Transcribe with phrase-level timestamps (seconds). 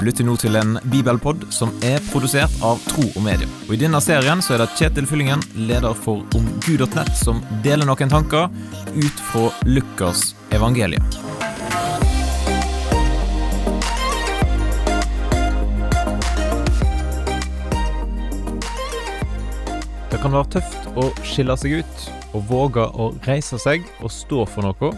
[0.00, 3.44] Du lytter nå til en bibelpod som er produsert av Tro og Medie.
[3.66, 8.08] Og I denne serien så er det Kjetil Fyllingen, leder for omgud.nett, som deler noen
[8.08, 8.48] tanker
[8.96, 11.04] ut fra Lukas evangelium.
[20.08, 24.48] Det kan være tøft å skille seg ut og våge å reise seg og stå
[24.48, 24.94] for noe.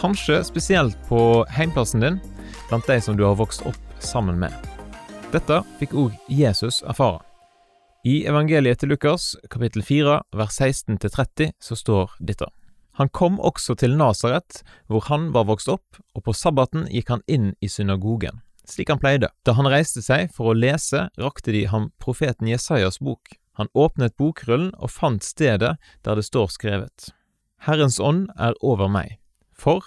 [0.00, 2.22] Kanskje spesielt på heimplassen din,
[2.70, 4.52] blant de som du har vokst opp sammen med.
[5.32, 7.22] Dette fikk òg Jesus erfare.
[8.04, 12.48] I evangeliet til Lukas, kapittel 4, vers 16-30, så står dette.
[12.98, 14.60] Han kom også til Nasaret,
[14.90, 19.00] hvor han var vokst opp, og på sabbaten gikk han inn i synagogen, slik han
[19.00, 19.30] pleide.
[19.46, 23.32] Da han reiste seg for å lese, rakte de ham profeten Jesajas bok.
[23.56, 27.12] Han åpnet bokrullen og fant stedet der det står skrevet.
[27.62, 29.20] Herrens ånd er over meg,
[29.54, 29.86] for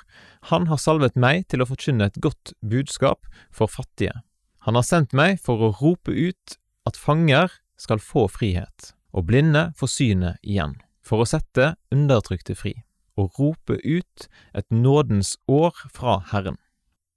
[0.51, 4.13] han har salvet meg til å forkynne et godt budskap for fattige.
[4.65, 9.71] Han har sendt meg for å rope ut at fanger skal få frihet, og blinde
[9.77, 12.75] få synet igjen, for å sette undertrykte fri,
[13.17, 16.59] og rope ut et nådens år fra Herren.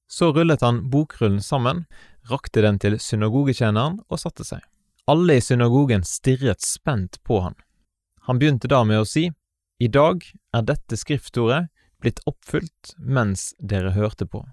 [0.08, 1.84] Så rullet han bokrullen sammen,
[2.28, 4.62] rakte den til synagogetjeneren og satte seg.
[5.08, 7.56] Alle i synagogen stirret spent på han.
[8.28, 9.28] Han begynte da med å si,
[9.80, 11.68] I dag er dette skriftordet
[12.02, 14.44] blitt oppfylt mens dere hørte på.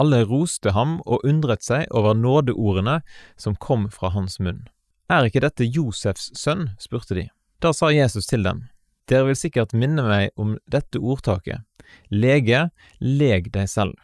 [0.00, 3.00] Alle roste ham og undret seg over nådeordene
[3.36, 4.64] som kom fra hans munn.
[5.10, 6.70] Er ikke dette Josefs sønn?
[6.80, 7.26] spurte de.
[7.60, 8.68] Da sa Jesus til dem,
[9.10, 11.66] Dere vil sikkert minne meg om dette ordtaket,
[12.14, 12.68] Lege,
[13.02, 13.96] leg deg selv.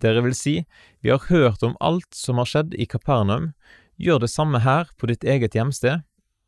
[0.00, 0.64] Dere vil si,
[1.02, 3.52] Vi har hørt om alt som har skjedd i Kapernaum,
[4.00, 6.00] gjør det samme her på ditt eget hjemsted.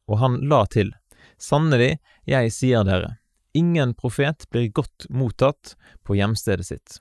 [0.09, 0.95] Og han la til,
[1.39, 3.19] Sannelig, jeg sier dere,
[3.55, 7.01] Ingen profet blir godt mottatt på hjemstedet sitt.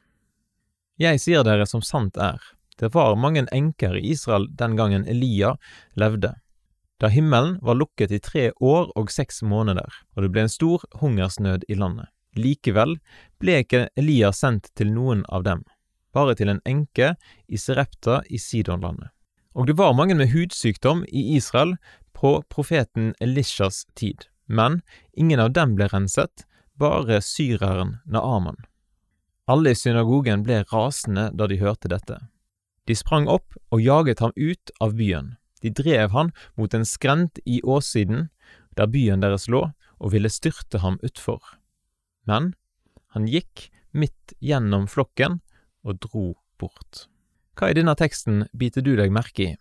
[1.00, 2.42] Jeg sier dere som sant er,
[2.78, 5.56] det var mange enker i Israel den gangen Elia
[5.96, 6.34] levde,
[7.02, 10.84] da himmelen var lukket i tre år og seks måneder, og det ble en stor
[11.02, 12.12] hungersnød i landet.
[12.38, 12.98] Likevel
[13.42, 15.64] ble ikke Elia sendt til noen av dem,
[16.14, 17.16] bare til en enke
[17.48, 19.10] i Serepta i Sidonlandet.
[19.56, 21.76] Og det var mange med hudsykdom i Israel
[22.16, 24.82] på profeten Elishas tid men
[25.14, 26.46] ingen av dem ble renset,
[26.76, 28.60] bare syreren Naaman.
[29.52, 32.18] Alle i synagogen ble rasende da de hørte dette.
[32.88, 35.36] De sprang opp og jaget ham ut av byen.
[35.62, 38.30] De drev han mot en skrent i åssiden,
[38.78, 39.68] der byen deres lå,
[40.02, 41.42] og ville styrte ham utfor.
[42.26, 42.54] Men
[43.14, 45.40] han gikk midt gjennom flokken
[45.86, 46.26] og dro
[46.62, 47.06] bort.
[47.58, 49.58] Hva i denne teksten biter du deg merke i?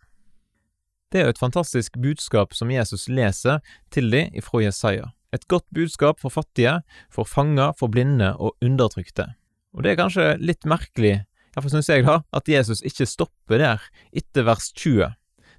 [1.11, 3.59] Det er jo et fantastisk budskap som Jesus leser
[3.91, 5.09] til dem ifra Jesaja.
[5.35, 9.27] Et godt budskap for fattige, for fanger, for blinde og undertrykte.
[9.75, 13.83] Og det er kanskje litt merkelig, iallfall syns jeg da, at Jesus ikke stopper der,
[14.15, 15.11] etter vers 20,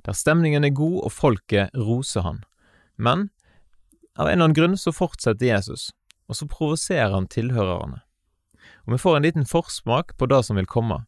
[0.07, 2.41] der stemningen er god og folket roser han.
[2.95, 3.27] Men
[4.15, 5.89] av en eller annen grunn så fortsetter Jesus,
[6.31, 8.01] og så provoserer han tilhørerne.
[8.87, 11.03] Og vi får en liten forsmak på det som vil komme,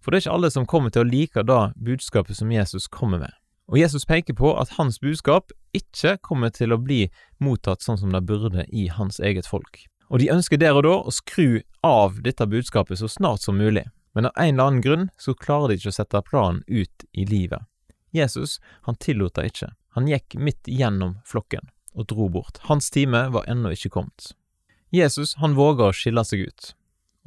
[0.00, 3.24] for det er ikke alle som kommer til å like det budskapet som Jesus kommer
[3.24, 3.37] med.
[3.68, 7.06] Og Jesus peker på at hans budskap ikke kommer til å bli
[7.44, 9.84] mottatt sånn som det burde i hans eget folk.
[10.08, 13.84] Og de ønsker der og da å skru av dette budskapet så snart som mulig,
[14.16, 17.26] men av en eller annen grunn så klarer de ikke å sette planen ut i
[17.28, 17.60] livet.
[18.16, 18.56] Jesus,
[18.88, 19.72] han tillot det ikke.
[19.96, 22.62] Han gikk midt gjennom flokken og dro bort.
[22.70, 24.32] Hans time var ennå ikke kommet.
[24.94, 26.72] Jesus, han våga å skille seg ut,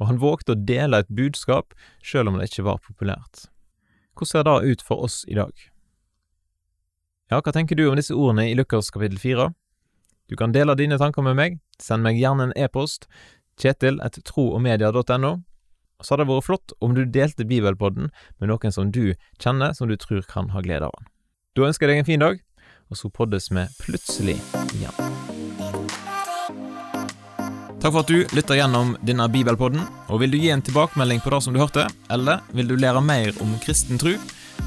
[0.02, 3.46] og han vågte å dele et budskap selv om det ikke var populært.
[4.18, 5.54] Hvordan ser det ut for oss i dag?
[7.32, 9.46] Ja, hva tenker du om disse ordene i Lukas kapittel fire?
[10.28, 13.06] Du kan dele dine tanker med meg, send meg gjerne en e-post,
[13.56, 15.30] kjetil etter troogmedia.no.
[16.04, 19.88] Så hadde det vært flott om du delte Bibelpodden med noen som du kjenner, som
[19.88, 21.08] du tror kan ha glede av den.
[21.56, 22.44] Da ønsker jeg deg en fin dag,
[22.92, 24.36] og så poddes vi plutselig
[24.76, 24.92] igjen.
[27.80, 29.80] Takk for at du lytter gjennom denne bibelpodden,
[30.12, 33.00] og vil du gi en tilbakemelding på det som du hørte, eller vil du lære
[33.00, 34.18] mer om kristen tro,